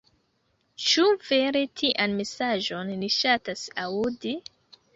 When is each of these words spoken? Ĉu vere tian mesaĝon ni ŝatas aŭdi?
Ĉu 0.85 1.05
vere 1.31 1.61
tian 1.81 2.17
mesaĝon 2.23 2.91
ni 3.05 3.13
ŝatas 3.19 3.69
aŭdi? 3.87 4.37